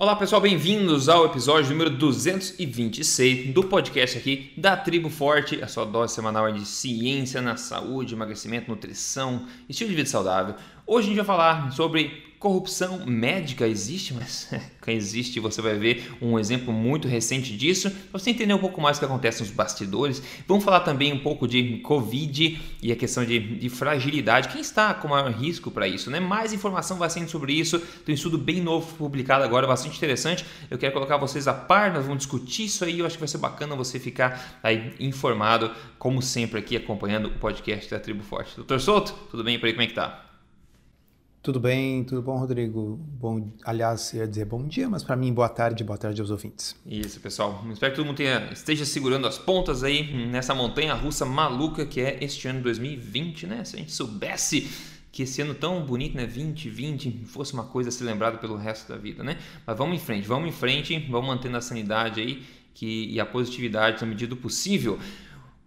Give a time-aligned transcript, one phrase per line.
[0.00, 5.84] Olá pessoal, bem-vindos ao episódio número 226 do podcast aqui da Tribo Forte, a sua
[5.84, 10.54] dose semanal de ciência na saúde, emagrecimento, nutrição, estilo de vida saudável.
[10.86, 14.50] Hoje a gente vai falar sobre corrupção médica existe, mas
[14.88, 18.96] existe, você vai ver um exemplo muito recente disso, para você entender um pouco mais
[18.96, 20.22] o que acontece nos bastidores.
[20.48, 24.48] Vamos falar também um pouco de Covid e a questão de, de fragilidade.
[24.48, 26.10] Quem está com maior risco para isso?
[26.10, 26.18] Né?
[26.18, 27.78] Mais informação vai sendo sobre isso.
[27.78, 30.44] Tem um estudo bem novo publicado agora, bastante interessante.
[30.70, 33.00] Eu quero colocar vocês a par, nós vamos discutir isso aí.
[33.00, 37.32] Eu acho que vai ser bacana você ficar aí informado, como sempre, aqui acompanhando o
[37.32, 38.56] podcast da Tribo Forte.
[38.56, 39.72] Doutor Souto, tudo bem por aí?
[39.72, 40.29] Como é que tá?
[41.42, 43.00] Tudo bem, tudo bom, Rodrigo?
[43.18, 46.76] Bom, aliás, ia dizer bom dia, mas para mim, boa tarde, boa tarde aos ouvintes.
[46.84, 47.64] Isso, pessoal.
[47.72, 51.98] Espero que todo mundo tenha, esteja segurando as pontas aí nessa montanha russa maluca que
[51.98, 53.64] é este ano 2020, né?
[53.64, 54.70] Se a gente soubesse
[55.10, 58.92] que esse ano tão bonito, né, 2020, fosse uma coisa a ser lembrada pelo resto
[58.92, 59.38] da vida, né?
[59.66, 62.42] Mas vamos em frente, vamos em frente, vamos mantendo a sanidade aí
[62.74, 64.98] que, e a positividade na medida do possível.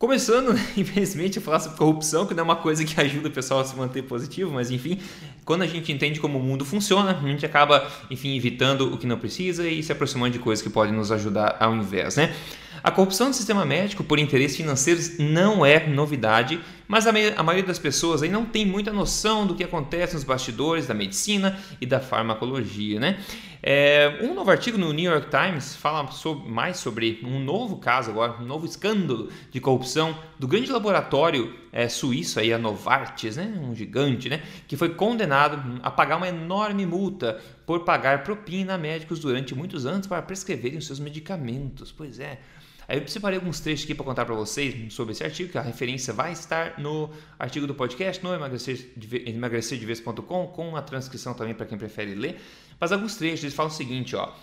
[0.04, 3.62] Começando, infelizmente, a falar sobre corrupção, que não é uma coisa que ajuda o pessoal
[3.62, 5.00] a se manter positivo, mas enfim,
[5.46, 9.08] quando a gente entende como o mundo funciona, a gente acaba, enfim, evitando o que
[9.08, 12.36] não precisa e se aproximando de coisas que podem nos ajudar ao invés, né?
[12.84, 17.80] A corrupção do sistema médico por interesses financeiros não é novidade, mas a, maioria das
[17.80, 22.02] pessoas aí não tem muita noção do que acontece nos bastidores da medicina e da
[22.02, 23.20] farmacologia, né?
[23.66, 28.12] É, um novo artigo no New York Times fala sobre, mais sobre um novo caso
[28.12, 33.58] agora, um novo escândalo de corrupção do grande laboratório é, suíço aí, a Novartis, né?
[33.62, 34.42] Um gigante, né?
[34.68, 39.86] Que foi condenado a pagar uma enorme multa por pagar propina a médicos durante muitos
[39.86, 41.90] anos para prescreverem os seus medicamentos.
[41.90, 42.40] Pois é,
[42.88, 45.62] Aí eu separei alguns trechos aqui para contar para vocês sobre esse artigo, que a
[45.62, 47.09] referência vai estar no
[47.40, 52.40] artigo do podcast, no emagrecerdevez.com, com a transcrição também para quem prefere ler.
[52.80, 54.34] Mas alguns trechos, eles falam o seguinte, ó.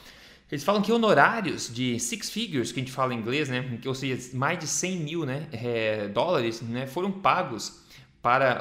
[0.51, 3.95] Eles falam que honorários de six figures, que a gente fala em inglês, né, ou
[3.95, 7.85] seja, mais de 100 mil né, é, dólares, né, foram pagos
[8.23, 8.61] para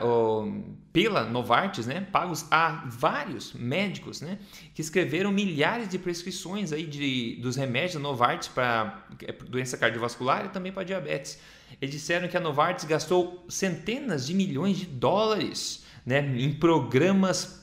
[0.94, 4.40] pela Novartis, né, pagos a vários médicos, né,
[4.74, 10.46] que escreveram milhares de prescrições aí de, dos remédios da Novartis para é, doença cardiovascular
[10.46, 11.40] e também para diabetes.
[11.81, 17.59] Eles disseram que a Novartis gastou centenas de milhões de dólares, né, em programas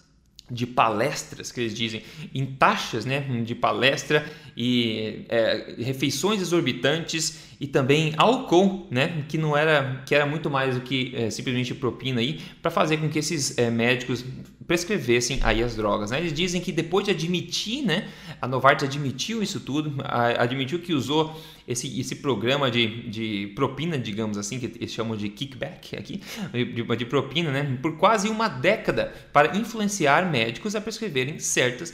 [0.50, 4.24] de palestras que eles dizem em taxas né, de palestra
[4.56, 10.74] e é, refeições exorbitantes e também álcool né, que não era que era muito mais
[10.74, 14.24] do que é, simplesmente propina aí para fazer com que esses é, médicos
[14.66, 16.18] prescrevessem aí as drogas né?
[16.18, 18.08] eles dizem que depois de admitir né,
[18.40, 19.94] a Novartis admitiu isso tudo
[20.38, 21.34] admitiu que usou
[21.66, 26.20] esse, esse programa de, de propina, digamos assim, que eles chamam de kickback aqui,
[26.52, 31.92] de, de propina, né, por quase uma década para influenciar médicos a prescreverem certas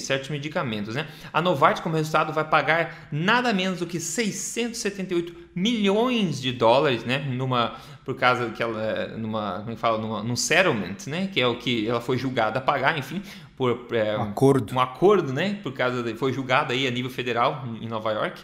[0.00, 0.94] certos medicamentos.
[0.94, 1.06] Né?
[1.32, 7.18] A Novartis, como resultado, vai pagar nada menos do que 678 milhões de dólares, né?
[7.18, 11.28] Numa, por causa que ela, numa, como é que fala, numa, num settlement, né?
[11.32, 13.22] Que é o que ela foi julgada a pagar, enfim,
[13.56, 15.58] por é, um acordo, um acordo, né?
[15.62, 18.42] Por causa de, foi julgada aí a nível federal em Nova York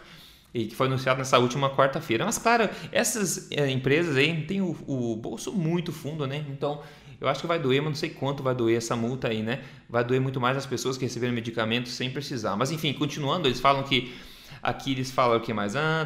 [0.53, 2.25] e que foi anunciado nessa última quarta-feira.
[2.25, 6.43] Mas, claro, essas é, empresas aí têm o, o, bolso muito fundo, né?
[6.49, 6.81] Então,
[7.19, 9.61] eu acho que vai doer, mas não sei quanto vai doer essa multa aí, né?
[9.89, 12.55] Vai doer muito mais as pessoas que receberam medicamentos sem precisar.
[12.55, 14.13] Mas, enfim, continuando, eles falam que.
[14.61, 15.75] Aqui eles falam o que mais?
[15.75, 16.05] Ah,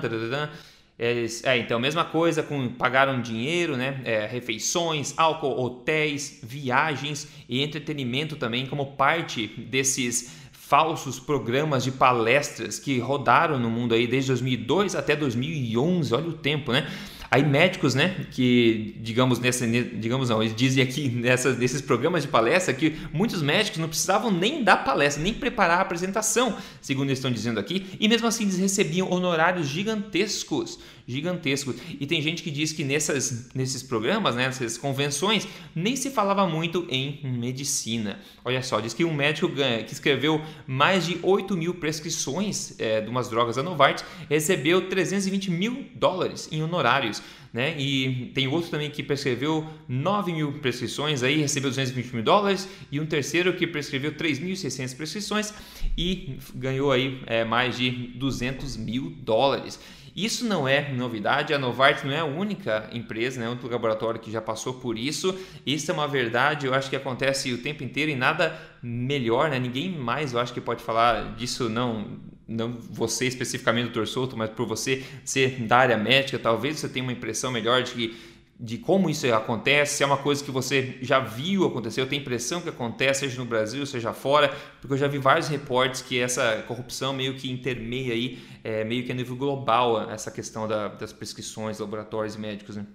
[0.97, 4.01] eles, é, então, mesma coisa com pagaram dinheiro, né?
[4.05, 12.79] É, refeições, álcool, hotéis, viagens e entretenimento também como parte desses falsos programas de palestras
[12.79, 16.87] que rodaram no mundo aí desde 2002 até 2011, olha o tempo, né?
[17.33, 22.27] Aí médicos, né, que digamos nessa, digamos não, eles dizem aqui nessas, nesses programas de
[22.27, 27.17] palestra que muitos médicos não precisavam nem dar palestra, nem preparar a apresentação, segundo eles
[27.17, 30.77] estão dizendo aqui, e mesmo assim eles recebiam honorários gigantescos,
[31.07, 31.75] gigantescos.
[31.99, 36.47] E tem gente que diz que nessas, nesses programas, né, nessas convenções, nem se falava
[36.47, 38.19] muito em medicina.
[38.43, 43.09] Olha só, diz que um médico que escreveu mais de 8 mil prescrições é, de
[43.09, 47.21] umas drogas da Novartis recebeu 320 mil dólares em honorários
[47.53, 47.79] né?
[47.79, 52.99] E tem outro também que prescreveu 9 mil prescrições, aí recebeu 220 mil dólares, e
[52.99, 55.53] um terceiro que prescreveu 3.600 prescrições
[55.95, 59.79] e ganhou aí é, mais de 200 mil dólares.
[60.15, 64.31] Isso não é novidade, a Novartis não é a única empresa, né, único laboratório que
[64.31, 65.37] já passou por isso.
[65.65, 69.57] Isso é uma verdade, eu acho que acontece o tempo inteiro e nada melhor, né?
[69.57, 74.49] Ninguém mais, eu acho que pode falar disso não não você especificamente, doutor Souto, mas
[74.49, 78.32] por você ser da área médica, talvez você tenha uma impressão melhor de que
[78.63, 82.21] de como isso acontece, se é uma coisa que você já viu acontecer, eu tenho
[82.21, 86.17] impressão que acontece, seja no Brasil, seja fora, porque eu já vi vários reportes que
[86.17, 90.87] essa corrupção meio que intermeia aí, é, meio que a nível global, essa questão da,
[90.87, 92.77] das prescrições, laboratórios e médicos.
[92.77, 92.87] Né?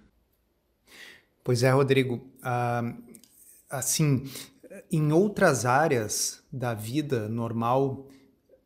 [1.45, 2.27] Pois é, Rodrigo.
[2.43, 2.95] Ah,
[3.69, 4.27] assim,
[4.91, 8.09] em outras áreas da vida normal,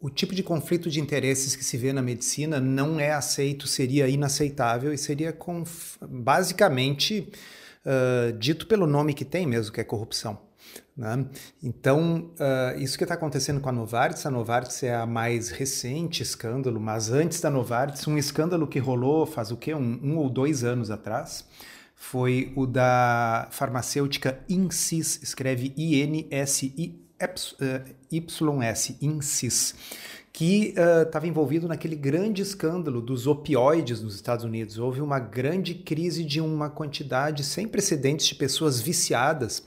[0.02, 4.08] o tipo de conflito de interesses que se vê na medicina não é aceito, seria
[4.08, 5.34] inaceitável e seria
[6.08, 7.32] basicamente
[7.86, 10.40] uh, dito pelo nome que tem mesmo, que é corrupção.
[10.96, 11.24] Né?
[11.62, 16.20] Então, uh, isso que está acontecendo com a Novartis, a Novartis é a mais recente
[16.20, 19.72] escândalo, mas antes da Novartis, um escândalo que rolou faz o quê?
[19.72, 21.46] Um, um ou dois anos atrás,
[21.94, 27.01] foi o da farmacêutica Insys, escreve I-N-S-I
[28.10, 29.74] YS, INSYS,
[30.32, 30.74] que
[31.04, 34.78] estava uh, envolvido naquele grande escândalo dos opioides nos Estados Unidos.
[34.78, 39.62] Houve uma grande crise de uma quantidade sem precedentes de pessoas viciadas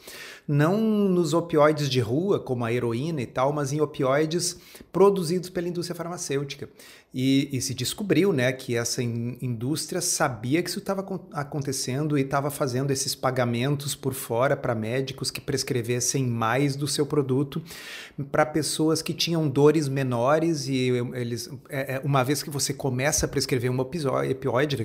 [0.47, 4.57] não nos opioides de rua, como a heroína e tal, mas em opioides
[4.91, 6.69] produzidos pela indústria farmacêutica.
[7.17, 10.99] E, e se descobriu né, que essa in, indústria sabia que isso estava
[11.31, 17.05] acontecendo e estava fazendo esses pagamentos por fora para médicos que prescrevessem mais do seu
[17.05, 17.63] produto
[18.29, 23.25] para pessoas que tinham dores menores e eles é, é uma vez que você começa
[23.25, 24.75] a prescrever um opioide,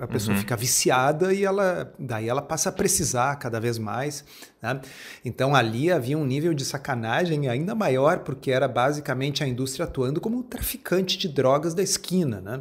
[0.00, 0.40] a pessoa uhum.
[0.40, 4.24] fica viciada e ela daí ela passa a precisar cada vez mais.
[4.60, 4.80] Né?
[5.24, 10.20] Então ali havia um nível de sacanagem ainda maior, porque era basicamente a indústria atuando
[10.20, 12.40] como um traficante de drogas da esquina.
[12.40, 12.60] Né?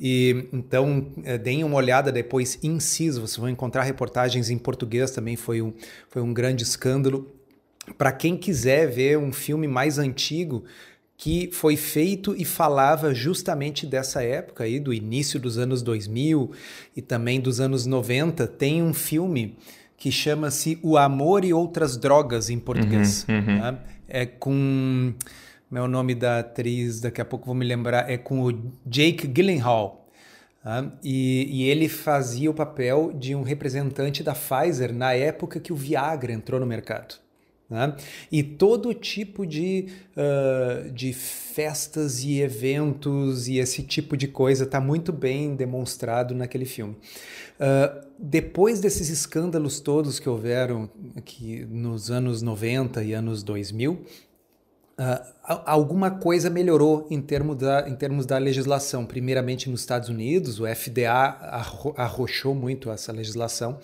[0.00, 5.36] E então é, deem uma olhada depois inciso, vocês vão encontrar reportagens em português também,
[5.36, 5.72] foi um,
[6.08, 7.30] foi um grande escândalo.
[7.98, 10.64] Para quem quiser ver um filme mais antigo,
[11.16, 16.50] que foi feito e falava justamente dessa época aí, do início dos anos 2000
[16.96, 19.56] e também dos anos 90, tem um filme
[20.04, 23.24] que chama-se O Amor e Outras Drogas em português.
[23.26, 23.58] Uhum, uhum.
[23.58, 23.78] Tá?
[24.06, 25.14] É com.
[25.70, 28.52] Meu é nome da atriz, daqui a pouco vou me lembrar, é com o
[28.84, 30.06] Jake Gyllenhaal.
[30.62, 30.92] Tá?
[31.02, 35.76] E, e, ele fazia o papel de um representante da Pfizer na época que o
[35.76, 37.14] Viagra entrou no mercado.
[37.68, 37.96] Né?
[38.30, 44.80] E todo tipo de, uh, de festas e eventos e esse tipo de coisa está
[44.80, 46.94] muito bem demonstrado naquele filme.
[47.54, 54.04] Uh, depois desses escândalos todos que houveram aqui nos anos 90 e anos 2000, uh,
[55.64, 59.06] alguma coisa melhorou em, termo da, em termos da legislação.
[59.06, 63.78] Primeiramente nos Estados Unidos, o FDA arro arrochou muito essa legislação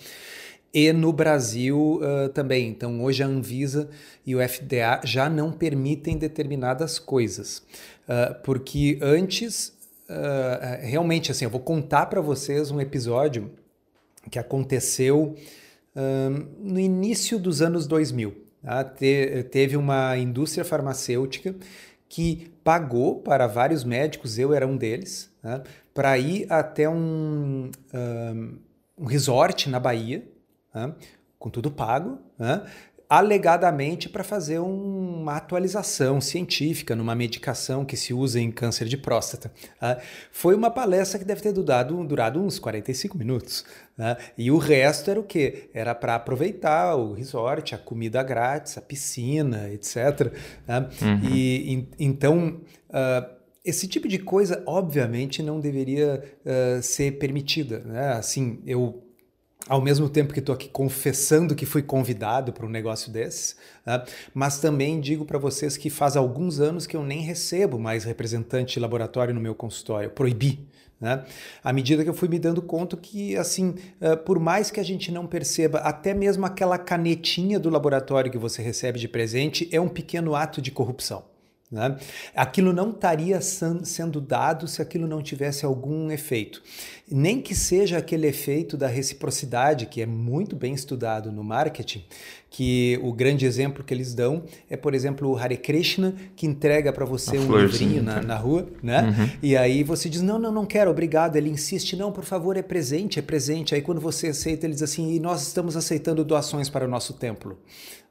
[0.72, 2.68] e no Brasil uh, também.
[2.68, 3.90] Então, hoje a Anvisa
[4.24, 7.58] e o FDA já não permitem determinadas coisas,
[8.08, 9.76] uh, porque antes,
[10.08, 13.50] uh, realmente, assim, eu vou contar para vocês um episódio
[14.30, 15.34] que aconteceu
[16.58, 18.32] no início dos anos 2000.
[18.62, 18.84] Tá?
[18.84, 21.54] Te, teve uma indústria farmacêutica
[22.08, 25.62] que pagou para vários médicos, eu era um deles, tá?
[25.92, 27.70] para ir até um,
[28.96, 30.22] um resort na Bahia,
[30.74, 30.94] né?
[31.38, 32.62] com tudo pago, né?
[33.10, 38.96] alegadamente para fazer um, uma atualização científica numa medicação que se usa em câncer de
[38.96, 39.50] próstata.
[39.82, 40.00] Né?
[40.30, 43.64] Foi uma palestra que deve ter durado, durado uns 45 minutos.
[44.38, 45.68] E o resto era o quê?
[45.74, 50.32] Era para aproveitar o resort, a comida grátis, a piscina, etc.
[50.68, 51.30] Uhum.
[51.30, 52.60] E, e, então.
[52.88, 57.80] Uh, esse tipo de coisa, obviamente, não deveria uh, ser permitida.
[57.80, 58.12] Né?
[58.14, 59.04] Assim, eu
[59.70, 63.54] ao mesmo tempo que estou aqui confessando que fui convidado para um negócio desses,
[63.86, 64.02] né?
[64.34, 68.74] mas também digo para vocês que faz alguns anos que eu nem recebo mais representante
[68.74, 70.66] de laboratório no meu consultório, proibi.
[71.00, 71.24] Né?
[71.62, 74.82] À medida que eu fui me dando conta que, assim, uh, por mais que a
[74.82, 79.80] gente não perceba, até mesmo aquela canetinha do laboratório que você recebe de presente é
[79.80, 81.30] um pequeno ato de corrupção.
[81.70, 81.96] Né?
[82.34, 86.60] Aquilo não estaria sendo dado se aquilo não tivesse algum efeito.
[87.10, 92.04] Nem que seja aquele efeito da reciprocidade, que é muito bem estudado no marketing,
[92.48, 96.92] que o grande exemplo que eles dão é, por exemplo, o Hare Krishna, que entrega
[96.92, 99.02] para você A um livrinho na, na, rua, né?
[99.02, 99.30] Uhum.
[99.42, 101.36] E aí você diz, não, não, não quero, obrigado.
[101.36, 103.74] Ele insiste, não, por favor, é presente, é presente.
[103.74, 107.14] Aí quando você aceita, ele diz assim, e nós estamos aceitando doações para o nosso
[107.14, 107.58] templo.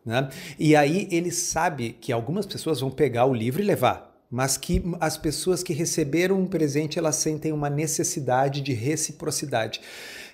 [0.05, 0.29] Né?
[0.57, 4.83] E aí ele sabe que algumas pessoas vão pegar o livro e levar, mas que
[4.99, 9.81] as pessoas que receberam um presente elas sentem uma necessidade de reciprocidade.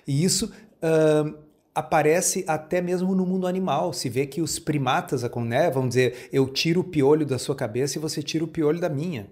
[0.06, 3.92] E isso uh, aparece até mesmo no mundo animal.
[3.92, 7.98] Se vê que os primatas, né, vão dizer, eu tiro o piolho da sua cabeça
[7.98, 9.28] e você tira o piolho da minha.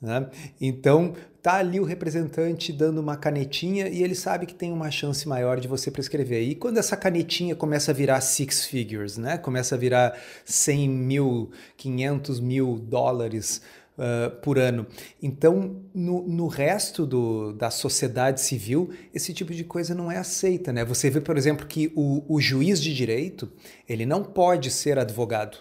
[0.00, 0.28] Né?
[0.60, 5.28] Então, tá ali o representante dando uma canetinha e ele sabe que tem uma chance
[5.28, 6.42] maior de você prescrever.
[6.42, 9.38] E quando essa canetinha começa a virar six figures, né?
[9.38, 13.62] começa a virar 100 mil, 500 mil dólares
[13.98, 14.86] uh, por ano.
[15.22, 20.72] Então, no, no resto do, da sociedade civil, esse tipo de coisa não é aceita.
[20.72, 20.84] Né?
[20.84, 23.50] Você vê, por exemplo, que o, o juiz de direito
[23.88, 25.58] ele não pode ser advogado.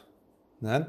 [0.61, 0.85] Né?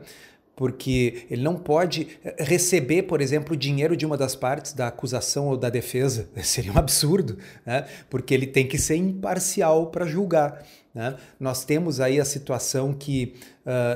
[0.54, 5.48] Porque ele não pode receber, por exemplo, o dinheiro de uma das partes da acusação
[5.48, 6.28] ou da defesa.
[6.42, 7.86] Seria um absurdo, né?
[8.10, 10.62] porque ele tem que ser imparcial para julgar.
[10.94, 11.16] Né?
[11.40, 13.34] Nós temos aí a situação que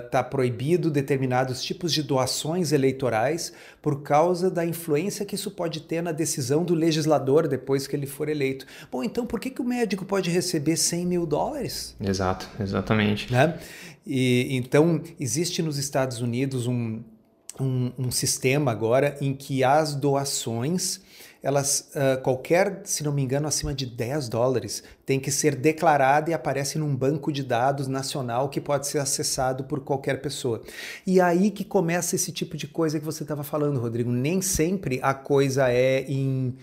[0.07, 5.81] está uh, proibido determinados tipos de doações eleitorais por causa da influência que isso pode
[5.81, 8.65] ter na decisão do legislador depois que ele for eleito.
[8.91, 11.95] Bom, então por que, que o médico pode receber 100 mil dólares?
[12.01, 13.31] Exato, exatamente.
[13.31, 13.59] Né?
[14.07, 17.03] E, então, existe nos Estados Unidos um,
[17.61, 21.01] um, um sistema agora em que as doações
[21.47, 26.29] elas, uh, qualquer, se não me engano, acima de 10 dólares, tem que ser declarada
[26.29, 30.61] e aparece num banco de dados nacional que pode ser acessado por qualquer pessoa.
[31.07, 34.11] E aí que começa esse tipo de coisa que você estava falando, Rodrigo.
[34.11, 36.57] Nem sempre a coisa é em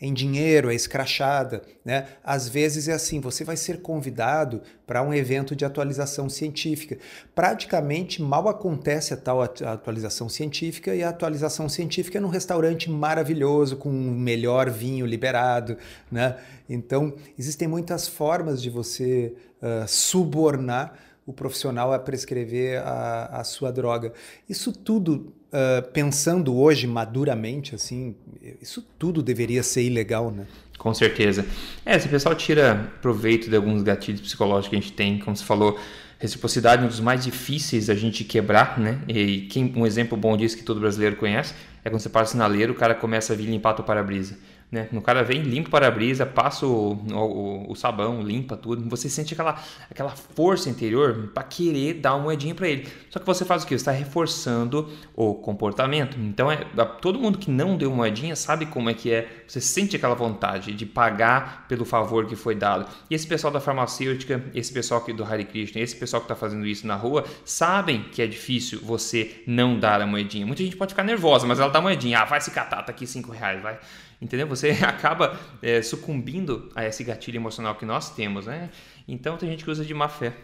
[0.00, 1.62] em dinheiro, é escrachada.
[1.84, 2.06] Né?
[2.24, 6.96] Às vezes é assim: você vai ser convidado para um evento de atualização científica.
[7.34, 13.76] Praticamente mal acontece a tal atualização científica e a atualização científica é num restaurante maravilhoso,
[13.76, 15.76] com o melhor vinho liberado.
[16.10, 16.36] Né?
[16.68, 20.94] Então, existem muitas formas de você uh, subornar
[21.26, 24.12] o profissional a prescrever a, a sua droga.
[24.48, 28.14] Isso tudo uh, pensando hoje maduramente, assim,
[28.60, 30.46] isso tudo deveria ser ilegal, né?
[30.78, 31.44] Com certeza.
[31.84, 35.36] É, se o pessoal tira proveito de alguns gatilhos psicológicos que a gente tem, como
[35.36, 35.78] você falou,
[36.18, 38.98] reciprocidade é um dos mais difíceis a gente quebrar, né?
[39.06, 41.54] E quem, um exemplo bom disso que todo brasileiro conhece
[41.84, 44.38] é quando você passa o sinaleiro, o cara começa a vir limpar o para-brisa.
[44.70, 44.88] Né?
[44.92, 48.88] O cara vem, limpa o para-brisa, passa o, o, o, sabão, limpa tudo.
[48.88, 49.60] Você sente aquela,
[49.90, 52.88] aquela força interior para querer dar uma moedinha para ele.
[53.08, 53.76] Só que você faz o que?
[53.76, 56.16] Você está reforçando o comportamento.
[56.20, 56.58] Então, é,
[57.00, 59.42] todo mundo que não deu moedinha sabe como é que é.
[59.44, 62.86] Você sente aquela vontade de pagar pelo favor que foi dado.
[63.10, 66.36] E esse pessoal da farmacêutica, esse pessoal aqui do Hare Krishna, esse pessoal que está
[66.36, 70.46] fazendo isso na rua, sabem que é difícil você não dar a moedinha.
[70.46, 72.20] Muita gente pode ficar nervosa, mas ela dá a moedinha.
[72.20, 73.80] Ah, vai se catar, tá aqui cinco reais, vai
[74.20, 74.46] entendeu?
[74.46, 78.70] Você acaba é, sucumbindo a esse gatilho emocional que nós temos, né?
[79.06, 80.34] Então tem gente que usa de má fé.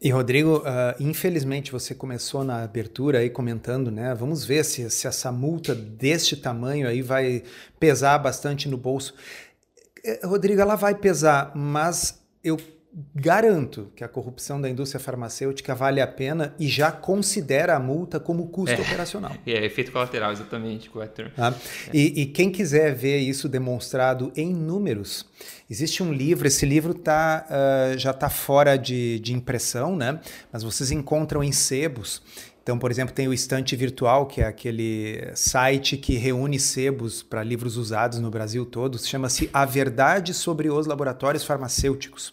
[0.00, 4.12] E Rodrigo, uh, infelizmente você começou na abertura aí comentando, né?
[4.14, 7.44] Vamos ver se, se essa multa deste tamanho aí vai
[7.78, 9.14] pesar bastante no bolso.
[10.04, 12.58] Eh, Rodrigo, ela vai pesar, mas eu
[13.14, 18.20] garanto que a corrupção da indústria farmacêutica vale a pena e já considera a multa
[18.20, 19.32] como custo é, operacional.
[19.46, 21.30] É, efeito colateral, exatamente, correto.
[21.36, 21.54] Ah,
[21.88, 21.96] é.
[21.96, 25.26] e, e, quem quiser ver isso demonstrado em números,
[25.70, 30.20] existe um livro, esse livro tá, uh, já está fora de, de impressão, né?
[30.52, 32.22] mas vocês encontram em sebos.
[32.62, 37.42] Então, por exemplo, tem o Estante Virtual, que é aquele site que reúne sebos para
[37.42, 42.32] livros usados no Brasil todo, chama-se A Verdade sobre os Laboratórios Farmacêuticos.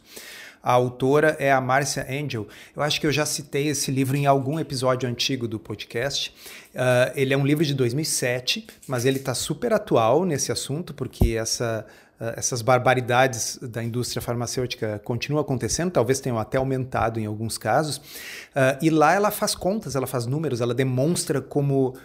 [0.62, 2.48] A autora é a Marcia Angel.
[2.76, 6.34] Eu acho que eu já citei esse livro em algum episódio antigo do podcast.
[6.74, 11.36] Uh, ele é um livro de 2007, mas ele está super atual nesse assunto, porque
[11.36, 11.86] essa
[12.36, 17.98] essas barbaridades da indústria farmacêutica continuam acontecendo, talvez tenham até aumentado em alguns casos.
[17.98, 21.96] Uh, e lá ela faz contas, ela faz números, ela demonstra como uh,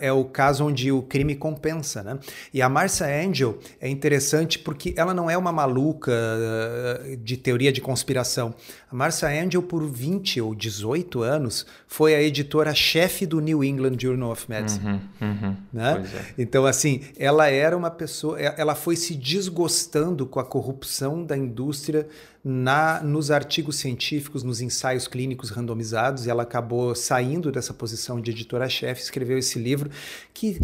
[0.00, 2.02] é o caso onde o crime compensa.
[2.02, 2.18] Né?
[2.54, 7.72] E a Marcia Angel é interessante porque ela não é uma maluca uh, de teoria
[7.72, 8.54] de conspiração.
[8.90, 14.30] A Marcia Angel, por 20 ou 18 anos, foi a editora-chefe do New England Journal
[14.30, 14.84] of Medicine.
[14.84, 16.04] Uhum, uhum, né?
[16.14, 16.42] É.
[16.42, 19.14] Então, assim, ela era uma pessoa, ela foi se
[19.50, 22.08] desgostando com a corrupção da indústria
[22.42, 28.30] na, nos artigos científicos, nos ensaios clínicos randomizados, e ela acabou saindo dessa posição de
[28.30, 29.90] editora-chefe, escreveu esse livro
[30.32, 30.60] que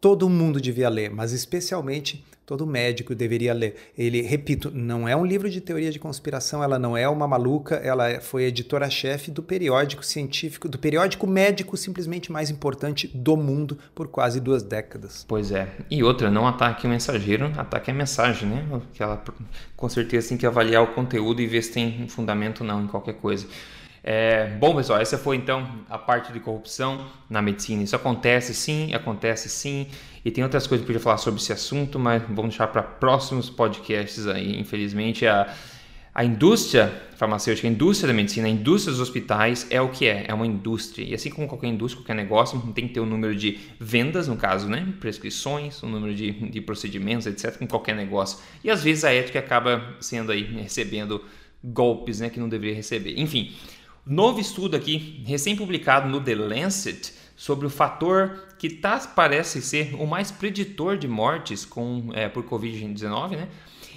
[0.00, 3.76] todo mundo devia ler, mas especialmente todo médico deveria ler.
[3.96, 7.76] Ele, repito, não é um livro de teoria de conspiração, ela não é uma maluca,
[7.76, 14.08] ela foi editora-chefe do periódico científico, do periódico médico simplesmente mais importante do mundo por
[14.08, 15.24] quase duas décadas.
[15.28, 15.68] Pois é.
[15.88, 18.82] E outra, não ataque o mensageiro, ataque a mensagem, né?
[18.94, 19.22] Que ela
[19.76, 22.88] com certeza tem que avaliar o conteúdo e ver se tem fundamento ou não em
[22.88, 23.46] qualquer coisa.
[24.02, 27.82] É, bom, pessoal, essa foi então a parte de corrupção na medicina.
[27.82, 29.86] Isso acontece sim, acontece sim.
[30.24, 32.82] E tem outras coisas que eu podia falar sobre esse assunto, mas vamos deixar para
[32.82, 34.58] próximos podcasts aí.
[34.58, 35.54] Infelizmente, a,
[36.14, 40.24] a indústria farmacêutica, a indústria da medicina, a indústria dos hospitais é o que é,
[40.28, 41.04] é uma indústria.
[41.04, 44.36] E assim como qualquer indústria, qualquer negócio, tem que ter um número de vendas, no
[44.36, 44.94] caso, né?
[44.98, 48.38] prescrições, um número de, de procedimentos, etc., com qualquer negócio.
[48.64, 51.22] E às vezes a ética acaba sendo aí, recebendo
[51.62, 53.18] golpes né, que não deveria receber.
[53.18, 53.52] Enfim,
[54.06, 60.06] novo estudo aqui, recém-publicado no The Lancet, sobre o fator que tá, parece ser o
[60.06, 63.48] mais preditor de mortes com, é, por Covid-19, né?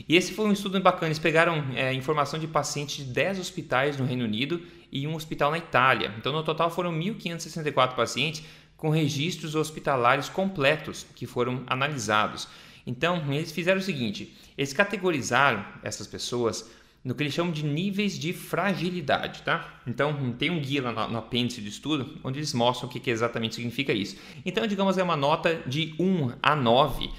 [0.08, 1.08] E esse foi um estudo bacana.
[1.08, 5.52] Eles pegaram é, informação de pacientes de 10 hospitais no Reino Unido e um hospital
[5.52, 6.14] na Itália.
[6.18, 8.44] Então, no total, foram 1.564 pacientes
[8.78, 12.48] com registros hospitalares completos que foram analisados.
[12.88, 16.70] Então, eles fizeram o seguinte: eles categorizaram essas pessoas
[17.04, 19.82] no que eles chamam de níveis de fragilidade, tá?
[19.86, 23.10] Então, tem um guia lá no, apêndice de estudo onde eles mostram o que, que
[23.10, 24.16] exatamente significa isso.
[24.46, 27.10] Então, digamos, é uma nota de 1 a 9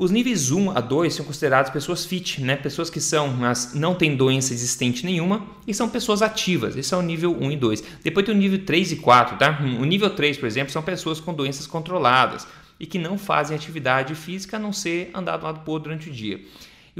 [0.00, 2.56] os níveis 1 a 2 são considerados pessoas fit, né?
[2.56, 6.74] pessoas que são, mas não têm doença existente nenhuma e são pessoas ativas.
[6.74, 7.84] Esse é o nível 1 e 2.
[8.02, 9.60] Depois tem o nível 3 e 4, tá?
[9.78, 12.48] O nível 3, por exemplo, são pessoas com doenças controladas
[12.80, 16.12] e que não fazem atividade física a não ser andar do lado para durante o
[16.14, 16.40] dia.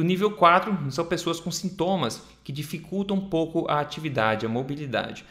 [0.00, 5.26] O nível 4 são pessoas com sintomas que dificultam um pouco a atividade, a mobilidade.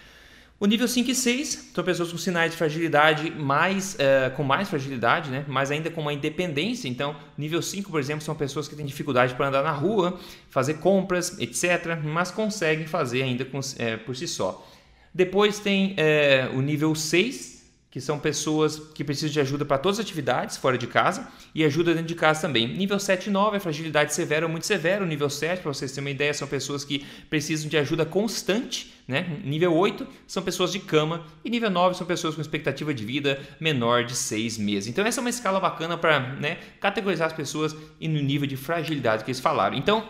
[0.60, 4.70] O nível 5 e 6 são pessoas com sinais de fragilidade mais, uh, com mais
[4.70, 5.44] fragilidade, né?
[5.48, 6.88] mas ainda com uma independência.
[6.88, 10.76] Então, nível 5, por exemplo, são pessoas que têm dificuldade para andar na rua, fazer
[10.76, 14.68] compras, etc., mas conseguem fazer ainda com, é, por si só.
[15.12, 17.59] Depois tem é, o nível 6,
[17.92, 21.64] que são pessoas que precisam de ajuda para todas as atividades fora de casa e
[21.64, 22.68] ajuda dentro de casa também.
[22.68, 25.04] Nível 7 e 9 é fragilidade severa ou muito severa.
[25.04, 28.94] O nível 7, para vocês terem uma ideia, são pessoas que precisam de ajuda constante.
[29.08, 29.40] Né?
[29.44, 33.42] Nível 8 são pessoas de cama e nível 9 são pessoas com expectativa de vida
[33.60, 34.88] menor de 6 meses.
[34.88, 38.56] Então essa é uma escala bacana para né, categorizar as pessoas e no nível de
[38.56, 39.76] fragilidade que eles falaram.
[39.76, 40.08] Então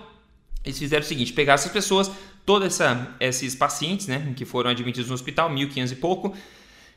[0.66, 2.12] eles fizeram o seguinte, pegaram essas pessoas,
[2.46, 2.78] todos
[3.22, 6.36] esses pacientes né, que foram admitidos no hospital, 1.500 e pouco,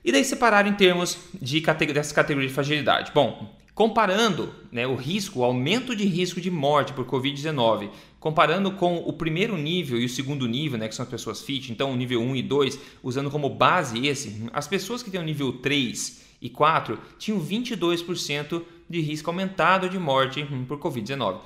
[0.04, 3.12] e daí separaram em termos de dessa categoria de fragilidade.
[3.14, 7.90] Bom, comparando né, o risco, o aumento de risco de morte por Covid-19,
[8.20, 11.72] comparando com o primeiro nível e o segundo nível, né, que são as pessoas fit,
[11.72, 15.24] então o nível 1 e 2, usando como base esse, as pessoas que têm o
[15.24, 21.40] nível 3 e 4 tinham 22% de risco aumentado de morte por Covid-19.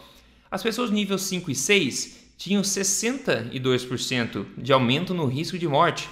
[0.51, 6.09] As pessoas nível 5 e 6 tinham 62% de aumento no risco de morte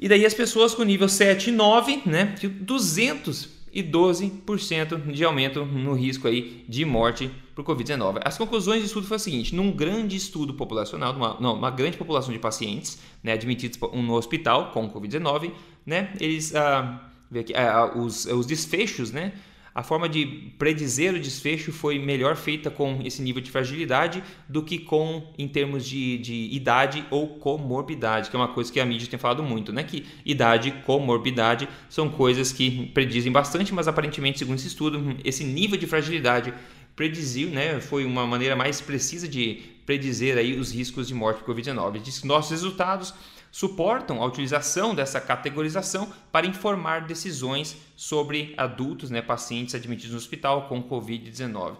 [0.00, 6.26] e daí as pessoas com nível 7 e 9, né, 212% de aumento no risco
[6.26, 8.22] aí de morte por Covid-19.
[8.24, 11.98] As conclusões do estudo foi o seguinte: num grande estudo populacional, uma, não, uma grande
[11.98, 15.52] população de pacientes né, admitidos no hospital com Covid-19,
[15.84, 19.34] né, eles, ah, aqui, ah, os, os desfechos, né,
[19.74, 24.62] a forma de predizer o desfecho foi melhor feita com esse nível de fragilidade do
[24.62, 28.84] que com em termos de, de idade ou comorbidade, que é uma coisa que a
[28.84, 29.82] mídia tem falado muito, né?
[29.84, 35.78] Que idade comorbidade são coisas que predizem bastante, mas aparentemente, segundo esse estudo, esse nível
[35.78, 36.52] de fragilidade
[36.96, 37.80] prediziu, né?
[37.80, 42.00] Foi uma maneira mais precisa de predizer aí os riscos de morte por Covid-19.
[42.00, 43.12] Diz que nossos resultados
[43.50, 50.68] suportam a utilização dessa categorização para informar decisões sobre adultos, né, pacientes admitidos no hospital
[50.68, 51.72] com Covid-19.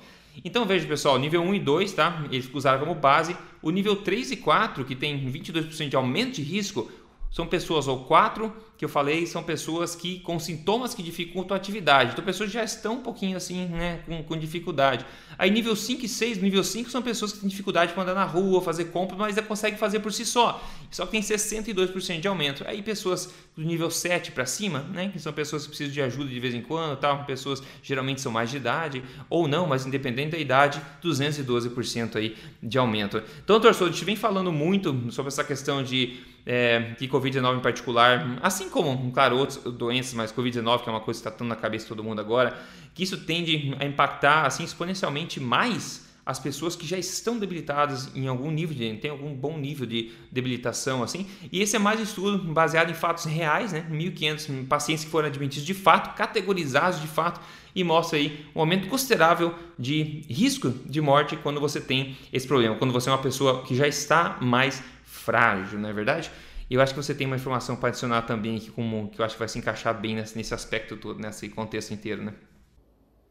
[0.45, 2.25] Então veja pessoal, nível 1 e 2, tá?
[2.33, 3.37] Eles usaram como base.
[3.63, 6.91] O nível 3 e 4, que tem 22% de aumento de risco,
[7.31, 11.61] são pessoas ou 4 que eu falei são pessoas que com sintomas que dificultam a
[11.61, 12.13] atividade.
[12.13, 15.05] Então, pessoas já estão um pouquinho assim, né, com, com dificuldade.
[15.37, 18.25] Aí, nível 5 e 6, nível 5 são pessoas que têm dificuldade para andar na
[18.25, 20.67] rua, fazer compras, mas já conseguem fazer por si só.
[20.91, 22.65] Só que tem 62% de aumento.
[22.67, 26.31] Aí, pessoas do nível 7 para cima, né, que são pessoas que precisam de ajuda
[26.31, 30.31] de vez em quando, tal, pessoas geralmente são mais de idade, ou não, mas independente
[30.31, 33.23] da idade, 212% aí de aumento.
[33.45, 37.61] Então, torcedor, a gente vem falando muito sobre essa questão de é, que Covid-19 em
[37.61, 41.57] particular, assim como, claro, outras doenças, mas Covid-19, que é uma coisa que está na
[41.57, 42.59] cabeça de todo mundo agora,
[42.95, 48.29] que isso tende a impactar assim exponencialmente mais as pessoas que já estão debilitadas em
[48.29, 51.27] algum nível, de, tem algum bom nível de debilitação assim.
[51.51, 53.87] E esse é mais um estudo baseado em fatos reais, né?
[53.91, 57.41] 1.500 pacientes que foram admitidos de fato, categorizados de fato,
[57.75, 62.77] e mostra aí um aumento considerável de risco de morte quando você tem esse problema,
[62.77, 64.83] quando você é uma pessoa que já está mais
[65.21, 66.31] frágil, não é verdade?
[66.69, 69.25] E eu acho que você tem uma informação para adicionar também aqui como, que eu
[69.25, 72.33] acho que vai se encaixar bem nesse, nesse aspecto todo, nesse contexto inteiro, né?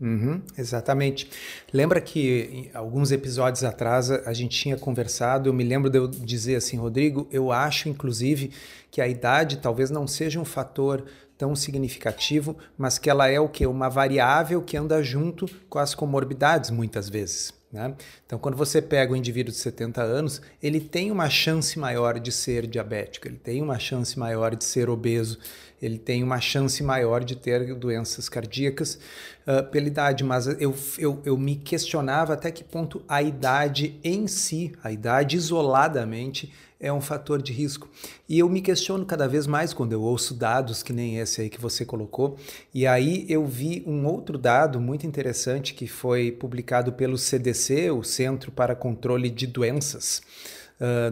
[0.01, 1.29] Uhum, exatamente.
[1.73, 6.55] Lembra que alguns episódios atrás a gente tinha conversado, eu me lembro de eu dizer
[6.55, 8.51] assim, Rodrigo, eu acho inclusive
[8.89, 11.05] que a idade talvez não seja um fator
[11.37, 13.65] tão significativo, mas que ela é o que?
[13.65, 17.53] Uma variável que anda junto com as comorbidades muitas vezes.
[17.71, 17.93] Né?
[18.25, 22.31] Então, quando você pega um indivíduo de 70 anos, ele tem uma chance maior de
[22.31, 25.37] ser diabético, ele tem uma chance maior de ser obeso,
[25.81, 28.99] ele tem uma chance maior de ter doenças cardíacas
[29.47, 30.23] uh, pela idade.
[30.23, 35.37] Mas eu, eu, eu me questionava até que ponto a idade em si, a idade
[35.37, 37.89] isoladamente, é um fator de risco.
[38.27, 41.49] E eu me questiono cada vez mais quando eu ouço dados que nem esse aí
[41.49, 42.37] que você colocou.
[42.73, 48.03] E aí eu vi um outro dado muito interessante que foi publicado pelo CDC, o
[48.03, 50.21] Centro para Controle de Doenças.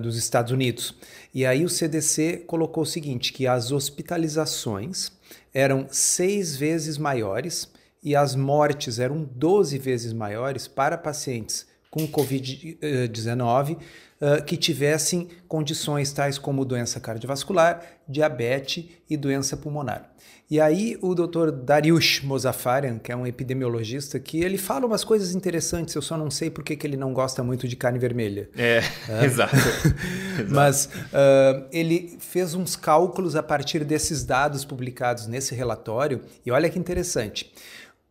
[0.01, 0.95] Dos Estados Unidos.
[1.33, 5.11] E aí o CDC colocou o seguinte, que as hospitalizações
[5.53, 7.69] eram seis vezes maiores
[8.01, 13.77] e as mortes eram 12 vezes maiores para pacientes com Covid-19
[14.21, 20.11] uh, que tivessem condições tais como doença cardiovascular, diabetes e doença pulmonar.
[20.49, 21.51] E aí o Dr.
[21.51, 26.31] Dariush Mozafarian, que é um epidemiologista, que ele fala umas coisas interessantes, eu só não
[26.31, 28.49] sei por que ele não gosta muito de carne vermelha.
[28.55, 29.25] É, é.
[29.25, 29.55] Exato.
[30.47, 36.69] Mas uh, ele fez uns cálculos a partir desses dados publicados nesse relatório, e olha
[36.69, 37.51] que interessante.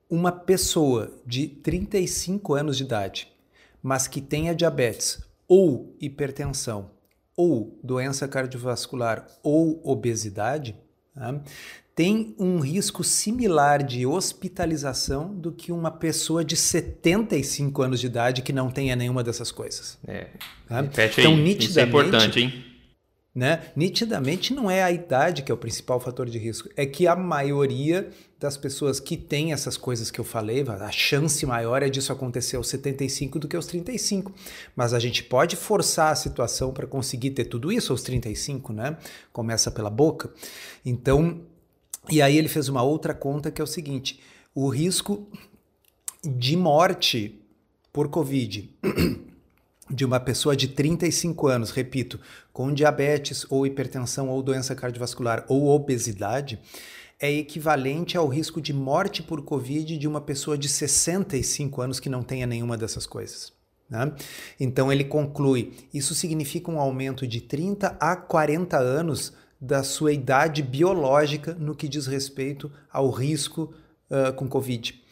[0.09, 3.33] Uma pessoa de 35 anos de idade,
[3.83, 6.91] mas que tenha diabetes ou hipertensão,
[7.37, 10.77] ou doença cardiovascular ou obesidade,
[11.15, 11.41] tá?
[11.97, 18.43] tem um risco similar de hospitalização do que uma pessoa de 75 anos de idade
[18.43, 19.99] que não tenha nenhuma dessas coisas.
[20.07, 20.27] É.
[20.69, 20.85] Tá?
[20.85, 21.43] Então, aí.
[21.43, 22.66] Nitidamente, Isso é importante, hein?
[23.37, 23.70] Né?
[23.77, 27.14] Nitidamente não é a idade que é o principal fator de risco, é que a
[27.14, 28.09] maioria
[28.40, 32.57] das pessoas que têm essas coisas que eu falei, a chance maior é disso acontecer
[32.57, 34.33] aos 75 do que aos 35.
[34.75, 38.96] Mas a gente pode forçar a situação para conseguir ter tudo isso aos 35, né?
[39.35, 40.33] Começa pela boca.
[40.83, 41.42] Então,
[42.09, 44.18] e aí ele fez uma outra conta que é o seguinte:
[44.55, 45.29] o risco
[46.25, 47.38] de morte
[47.92, 48.75] por Covid
[49.90, 52.18] de uma pessoa de 35 anos, repito,
[52.53, 56.59] com diabetes ou hipertensão ou doença cardiovascular ou obesidade,
[57.18, 62.09] é equivalente ao risco de morte por Covid de uma pessoa de 65 anos que
[62.09, 63.53] não tenha nenhuma dessas coisas.
[63.88, 64.12] Né?
[64.59, 70.62] Então ele conclui: isso significa um aumento de 30 a 40 anos da sua idade
[70.62, 73.72] biológica no que diz respeito ao risco
[74.11, 75.03] uh, com Covid.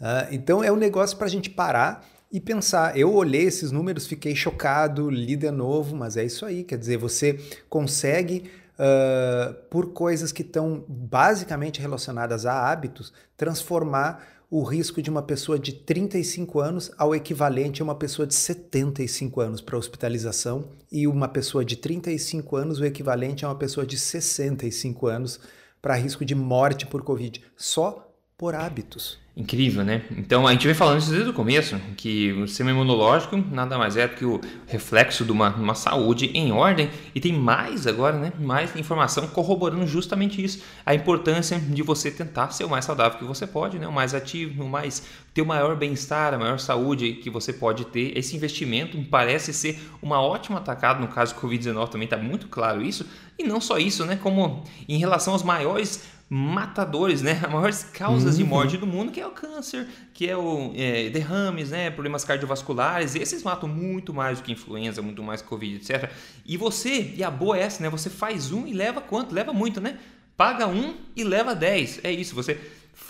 [0.00, 2.98] Uh, então é um negócio para a gente parar e pensar.
[2.98, 6.64] Eu olhei esses números, fiquei chocado, li de novo, mas é isso aí.
[6.64, 14.62] Quer dizer, você consegue, uh, por coisas que estão basicamente relacionadas a hábitos, transformar o
[14.62, 19.60] risco de uma pessoa de 35 anos ao equivalente a uma pessoa de 75 anos
[19.62, 25.06] para hospitalização e uma pessoa de 35 anos o equivalente a uma pessoa de 65
[25.06, 25.40] anos
[25.80, 28.11] para risco de morte por Covid, só
[28.42, 29.20] por hábitos.
[29.36, 30.02] Incrível, né?
[30.10, 33.96] Então a gente vem falando isso desde o começo, que o sistema imunológico nada mais
[33.96, 38.18] é do que o reflexo de uma, uma saúde em ordem e tem mais agora,
[38.18, 38.32] né?
[38.40, 43.24] Mais informação corroborando justamente isso, a importância de você tentar ser o mais saudável que
[43.24, 43.86] você pode, né?
[43.86, 47.84] O mais ativo, o mais ter o maior bem-estar, a maior saúde que você pode
[47.84, 48.18] ter.
[48.18, 52.82] Esse investimento parece ser uma ótima atacada no caso do Covid-19 também está muito claro
[52.82, 53.06] isso.
[53.38, 54.18] E não só isso, né?
[54.20, 56.02] Como em relação aos maiores
[56.34, 57.38] matadores, né?
[57.44, 58.42] As maiores causas uhum.
[58.42, 61.90] de morte do mundo, que é o câncer, que é o é, derrames, né?
[61.90, 63.14] Problemas cardiovasculares.
[63.14, 66.10] Esses matam muito mais do que influenza, muito mais que Covid, etc.
[66.46, 67.90] E você, e a boa é essa, né?
[67.90, 69.34] Você faz um e leva quanto?
[69.34, 69.98] Leva muito, né?
[70.34, 72.00] Paga um e leva dez.
[72.02, 72.58] É isso, você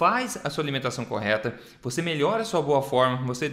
[0.03, 3.53] faz a sua alimentação correta, você melhora a sua boa forma, você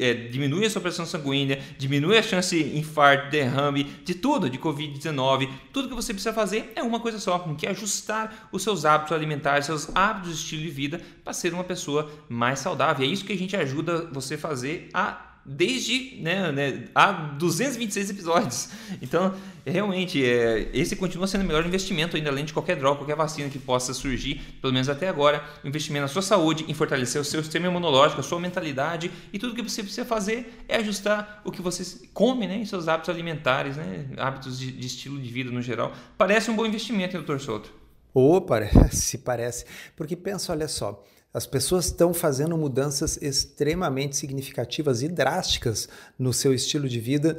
[0.00, 4.58] é, diminui a sua pressão sanguínea, diminui a chance de infarto, derrame, de tudo, de
[4.58, 5.48] Covid-19.
[5.72, 9.12] Tudo que você precisa fazer é uma coisa só, que é ajustar os seus hábitos
[9.12, 13.06] alimentares, seus hábitos de estilo de vida para ser uma pessoa mais saudável.
[13.06, 18.10] É isso que a gente ajuda você a fazer a desde né, né, há 226
[18.10, 18.68] episódios.
[19.00, 19.34] Então,
[19.70, 23.48] realmente, é, esse continua sendo o melhor investimento, ainda além de qualquer droga, qualquer vacina
[23.48, 25.42] que possa surgir, pelo menos até agora.
[25.64, 29.38] O investimento na sua saúde, em fortalecer o seu sistema imunológico, a sua mentalidade e
[29.38, 33.10] tudo que você precisa fazer é ajustar o que você come né, em seus hábitos
[33.10, 35.92] alimentares, né, hábitos de, de estilo de vida no geral.
[36.16, 37.72] Parece um bom investimento, hein, doutor Souto?
[38.14, 39.64] Oh, parece, parece.
[39.96, 46.54] Porque pensa, olha só, as pessoas estão fazendo mudanças extremamente significativas e drásticas no seu
[46.54, 47.36] estilo de vida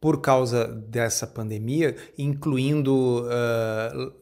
[0.00, 4.12] por causa dessa pandemia, incluindo uh,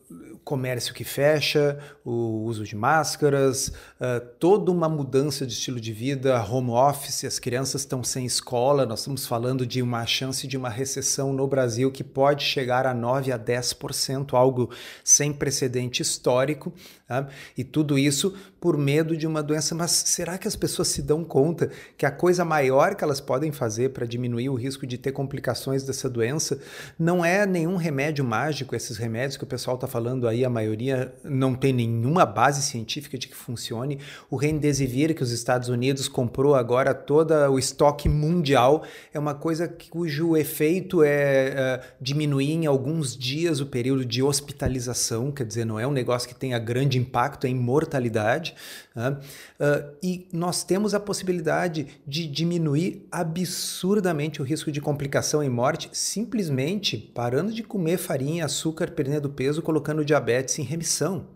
[0.45, 6.41] comércio que fecha, o uso de máscaras, uh, toda uma mudança de estilo de vida,
[6.45, 8.87] home office, as crianças estão sem escola.
[8.87, 12.95] Nós estamos falando de uma chance de uma recessão no Brasil que pode chegar a
[12.95, 14.71] 9 a 10%, algo
[15.03, 16.73] sem precedente histórico.
[17.09, 17.29] Tá?
[17.57, 19.75] E tudo isso por medo de uma doença.
[19.75, 23.53] Mas será que as pessoas se dão conta que a coisa maior que elas podem
[23.53, 26.61] fazer para diminuir o risco de ter complicações dessa doença
[26.99, 31.15] não é nenhum remédio mágico, esses remédios que o pessoal está falando aí, a maioria
[31.25, 33.99] não tem nenhuma base científica de que funcione.
[34.31, 39.67] O Remdesivir, que os Estados Unidos comprou agora, todo o estoque mundial, é uma coisa
[39.89, 45.81] cujo efeito é, é diminuir em alguns dias o período de hospitalização, quer dizer, não
[45.81, 48.55] é um negócio que tenha grande impacto em mortalidade.
[48.95, 49.11] Né?
[49.59, 55.89] Uh, e nós temos a possibilidade de diminuir absurdamente o risco de complicação e morte
[55.93, 61.27] simplesmente parando de comer farinha, açúcar, perdendo peso, colocando diabetes em remissão.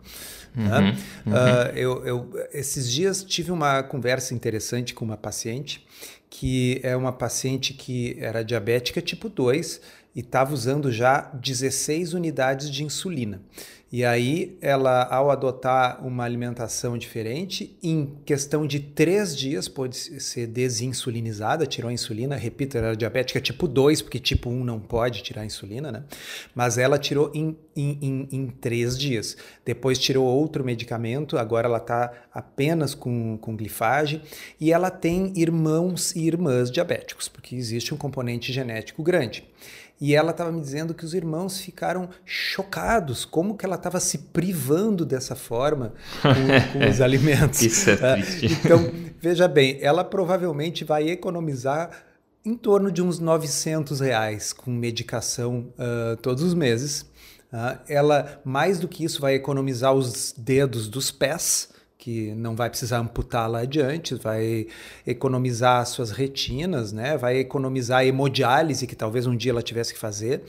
[0.55, 0.97] Uhum, né?
[1.25, 1.33] uhum.
[1.33, 5.85] Uh, eu, eu, esses dias tive uma conversa interessante com uma paciente
[6.29, 9.81] que é uma paciente que era diabética tipo 2
[10.15, 13.41] e estava usando já 16 unidades de insulina.
[13.91, 20.47] E aí, ela, ao adotar uma alimentação diferente, em questão de três dias, pode ser
[20.47, 22.37] desinsulinizada, tirou a insulina.
[22.37, 26.05] Repito, era diabética tipo 2, porque tipo 1 não pode tirar a insulina, né?
[26.55, 29.35] Mas ela tirou em, em, em, em três dias.
[29.65, 34.21] Depois tirou outro medicamento, agora ela está apenas com, com glifagem.
[34.57, 39.43] E ela tem irmãos e irmãs diabéticos, porque existe um componente genético grande.
[40.01, 44.17] E ela estava me dizendo que os irmãos ficaram chocados, como que ela estava se
[44.17, 47.61] privando dessa forma com, com os alimentos.
[47.61, 48.45] Isso é ah, triste.
[48.45, 51.89] Então, veja bem, ela provavelmente vai economizar
[52.45, 57.01] em torno de uns 900 reais com medicação uh, todos os meses.
[57.53, 61.69] Uh, ela, mais do que isso, vai economizar os dedos dos pés,
[62.01, 64.65] que não vai precisar amputar lá adiante, vai
[65.05, 67.15] economizar suas retinas, né?
[67.15, 70.41] vai economizar a hemodiálise, que talvez um dia ela tivesse que fazer,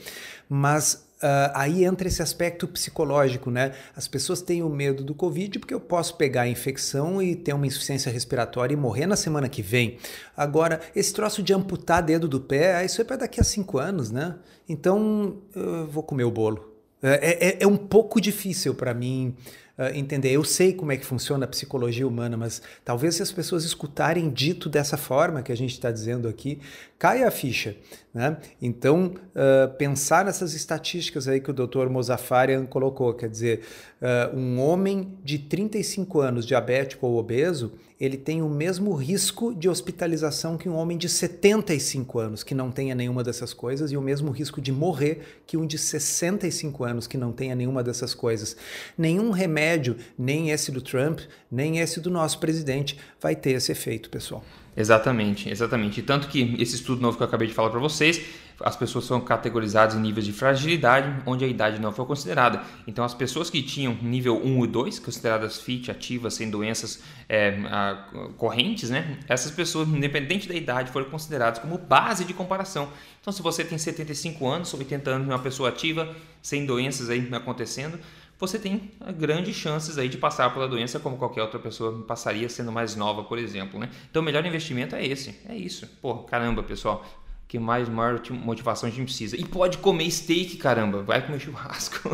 [0.49, 3.71] mas Uh, aí entra esse aspecto psicológico, né?
[3.95, 7.53] As pessoas têm o medo do Covid porque eu posso pegar a infecção e ter
[7.53, 9.97] uma insuficiência respiratória e morrer na semana que vem.
[10.35, 14.11] Agora, esse troço de amputar dedo do pé, isso é para daqui a cinco anos,
[14.11, 14.35] né?
[14.67, 16.73] Então, eu vou comer o bolo.
[17.01, 19.35] É, é, é um pouco difícil para mim
[19.77, 20.31] uh, entender.
[20.31, 24.29] Eu sei como é que funciona a psicologia humana, mas talvez se as pessoas escutarem
[24.29, 26.59] dito dessa forma que a gente está dizendo aqui,
[26.97, 27.75] caia a ficha.
[28.13, 28.37] Né?
[28.61, 31.89] Então, uh, pensar nessas estatísticas aí que o Dr.
[31.89, 33.61] Mozafarian colocou, quer dizer,
[34.01, 39.69] uh, um homem de 35 anos diabético ou obeso, ele tem o mesmo risco de
[39.69, 44.01] hospitalização que um homem de 75 anos que não tenha nenhuma dessas coisas e o
[44.01, 48.57] mesmo risco de morrer que um de 65 anos que não tenha nenhuma dessas coisas.
[48.97, 54.09] Nenhum remédio, nem esse do Trump, nem esse do nosso presidente, vai ter esse efeito,
[54.09, 54.43] pessoal.
[54.75, 56.01] Exatamente, exatamente.
[56.01, 58.21] Tanto que esse estudo novo que eu acabei de falar para vocês,
[58.59, 62.61] as pessoas são categorizadas em níveis de fragilidade, onde a idade não foi considerada.
[62.87, 67.57] Então, as pessoas que tinham nível 1 e 2, consideradas fit, ativas, sem doenças é,
[67.65, 69.19] a, correntes, né?
[69.27, 72.89] essas pessoas, independente da idade, foram consideradas como base de comparação.
[73.21, 77.99] Então, se você tem 75 anos, 80 anos, uma pessoa ativa, sem doenças aí acontecendo,
[78.39, 82.71] você tem grandes chances aí de passar pela doença como qualquer outra pessoa passaria sendo
[82.71, 83.89] mais nova, por exemplo, né?
[84.09, 85.87] Então o melhor investimento é esse, é isso.
[86.01, 87.05] Pô, caramba, pessoal,
[87.53, 89.39] que mais maior motivação a gente precisa.
[89.39, 92.09] E pode comer steak, caramba, vai comer churrasco.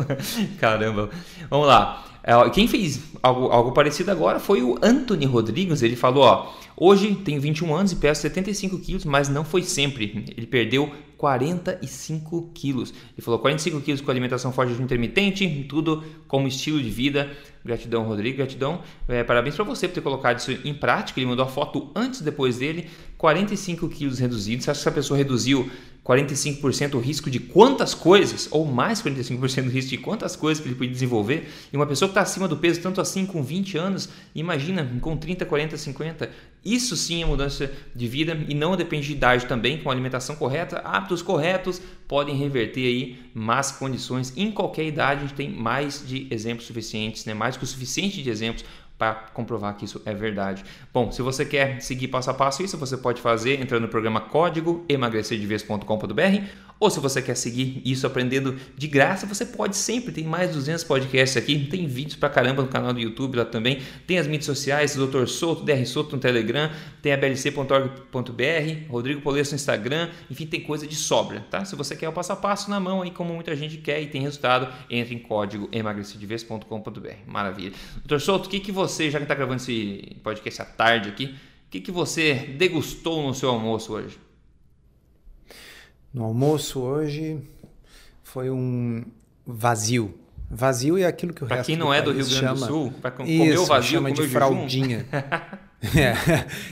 [0.60, 1.08] caramba.
[1.48, 2.04] Vamos lá.
[2.22, 5.82] É, quem fez algo, algo parecido agora foi o Anthony Rodrigues.
[5.82, 10.24] Ele falou: ó, hoje tenho 21 anos e peso 75 quilos, mas não foi sempre.
[10.36, 12.94] Ele perdeu 45 quilos.
[13.12, 17.30] Ele falou 45 quilos com alimentação forte de intermitente, tudo como estilo de vida.
[17.62, 18.80] Gratidão, Rodrigo, gratidão.
[19.06, 21.20] É, parabéns para você por ter colocado isso em prática.
[21.20, 22.88] Ele mandou a foto antes e depois dele.
[23.18, 24.64] 45 quilos reduzidos.
[24.64, 25.70] Você acha que essa pessoa reduziu
[26.10, 30.68] 45% o risco de quantas coisas, ou mais 45% o risco de quantas coisas que
[30.68, 31.48] ele pode desenvolver.
[31.72, 35.16] E uma pessoa que está acima do peso, tanto assim com 20 anos, imagina com
[35.16, 36.30] 30, 40, 50.
[36.64, 40.80] Isso sim é mudança de vida e não depende de idade também, com alimentação correta,
[40.84, 45.20] hábitos corretos podem reverter aí más condições em qualquer idade.
[45.20, 47.34] A gente tem mais de exemplos suficientes, né?
[47.34, 48.64] mais que o suficiente de exemplos
[49.00, 50.62] para comprovar que isso é verdade.
[50.92, 54.20] Bom, se você quer seguir passo a passo isso, você pode fazer entrando no programa
[54.20, 60.12] código emagrecerdevez.com.br ou se você quer seguir isso aprendendo de graça, você pode sempre.
[60.12, 63.82] Tem mais 200 podcasts aqui, tem vídeos pra caramba no canal do YouTube lá também.
[64.06, 65.26] Tem as mídias sociais, Dr.
[65.26, 66.70] Souto, DR Souto no Telegram,
[67.02, 71.66] tem a blc.org.br, Rodrigo Polesso no Instagram, enfim, tem coisa de sobra, tá?
[71.66, 74.06] Se você quer o passo a passo na mão aí, como muita gente quer e
[74.06, 77.08] tem resultado, entre em código emagrecidevez.com.br.
[77.26, 77.72] Maravilha.
[78.06, 78.18] Dr.
[78.20, 81.70] Souto, o que, que você, já que está gravando esse podcast à tarde aqui, o
[81.70, 84.18] que, que você degustou no seu almoço hoje?
[86.12, 87.40] No almoço hoje
[88.24, 89.04] foi um
[89.46, 90.18] vazio.
[90.50, 92.92] Vazio é aquilo que o pra quem não é do Rio Grande chama, do Sul,
[93.00, 95.06] para comer o vazio, chama de fraldinha.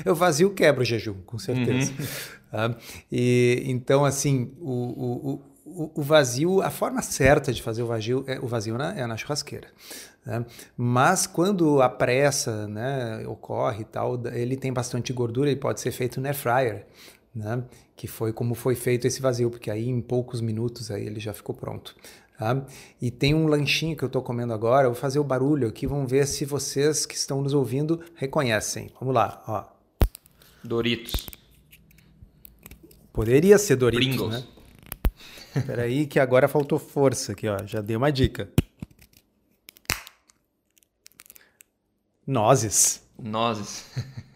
[0.05, 1.93] é, o vazio quebra o jejum, com certeza.
[1.93, 2.07] Uhum.
[2.53, 2.75] Ah,
[3.13, 8.25] e, então, assim, o, o, o, o, vazio, a forma certa de fazer o vazio
[8.27, 9.69] é, o vazio na, é na churrasqueira.
[10.29, 10.45] Né?
[10.77, 15.91] Mas quando a pressa né, ocorre e tal, ele tem bastante gordura, ele pode ser
[15.91, 16.87] feito no air fryer
[17.35, 17.65] né?
[17.97, 21.33] que foi como foi feito esse vazio, porque aí em poucos minutos aí ele já
[21.33, 21.97] ficou pronto.
[22.39, 22.63] Tá?
[23.01, 25.87] E tem um lanchinho que eu estou comendo agora, eu vou fazer o barulho aqui,
[25.87, 28.91] vamos ver se vocês que estão nos ouvindo reconhecem.
[29.01, 29.65] Vamos lá, ó.
[30.63, 31.27] Doritos.
[33.13, 34.31] Poderia ser Doritos, Pringles.
[34.31, 34.45] né?
[35.57, 37.59] Espera aí que agora faltou força aqui, ó.
[37.67, 38.49] Já dei uma dica.
[42.29, 43.03] Nozes.
[43.19, 43.87] Nozes.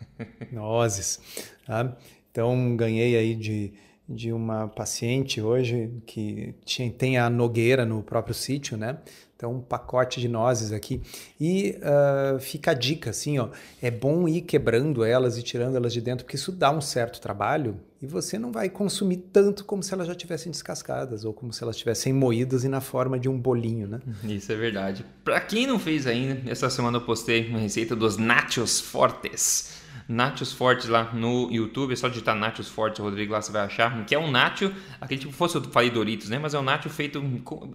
[0.51, 1.21] Nozes.
[1.67, 1.95] Tá?
[2.31, 3.75] Então, ganhei aí de,
[4.09, 8.97] de uma paciente hoje que tinha, tem a nogueira no próprio sítio, né?
[9.37, 11.03] Então, um pacote de nozes aqui.
[11.39, 13.51] E uh, fica a dica, assim, ó,
[13.83, 17.21] é bom ir quebrando elas e tirando elas de dentro, porque isso dá um certo
[17.21, 21.53] trabalho e você não vai consumir tanto como se elas já tivessem descascadas ou como
[21.53, 24.01] se elas tivessem moídas e na forma de um bolinho, né?
[24.25, 25.07] Isso é verdade.
[25.23, 29.81] Para quem não fez ainda, essa semana eu postei uma receita dos nachos fortes
[30.13, 34.05] Nachos Fortes lá no YouTube, é só digitar Nachos Fortes Rodrigo lá você vai achar,
[34.05, 34.71] que é um nacho,
[35.01, 37.23] aquele tipo fosse eu falei Doritos, né, mas é um nacho feito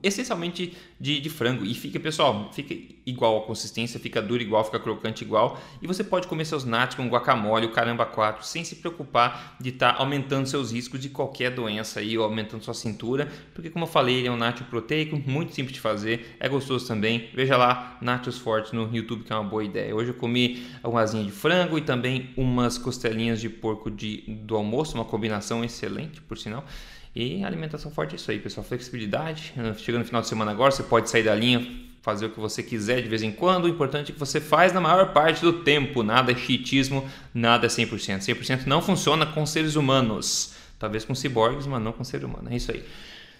[0.03, 2.75] essencialmente de, de frango e fica, pessoal, fica
[3.07, 6.95] igual a consistência, fica duro igual, fica crocante igual e você pode comer seus nachos
[6.95, 11.09] com guacamole, o caramba 4, sem se preocupar de estar tá aumentando seus riscos de
[11.09, 14.63] qualquer doença aí ou aumentando sua cintura, porque como eu falei, ele é um nacho
[14.65, 17.29] proteico, muito simples de fazer, é gostoso também.
[17.33, 19.95] Veja lá Nachos Fortes no YouTube que é uma boa ideia.
[19.95, 24.55] Hoje eu comi uma asinha de frango e também umas costelinhas de porco de, do
[24.55, 26.65] almoço, uma combinação excelente, por sinal.
[27.15, 28.63] E alimentação forte é isso aí, pessoal.
[28.63, 29.53] Flexibilidade.
[29.77, 31.65] Chegando no final de semana agora, você pode sair da linha,
[32.01, 33.65] fazer o que você quiser de vez em quando.
[33.65, 36.03] O importante é que você faz na maior parte do tempo.
[36.03, 38.19] Nada é chiitismo, nada é 100%.
[38.19, 40.53] 100% não funciona com seres humanos.
[40.77, 42.49] Talvez com ciborgues, mas não com ser humano.
[42.51, 42.83] É isso aí.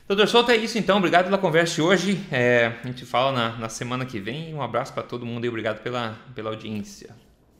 [0.07, 0.97] Doutor Souto, é isso então.
[0.97, 2.19] Obrigado pela conversa de hoje.
[2.31, 4.55] É, a gente fala na, na semana que vem.
[4.55, 7.26] Um abraço para todo mundo e obrigado pela, pela audiência.